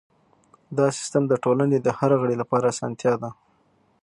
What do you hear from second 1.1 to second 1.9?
د ټولنې د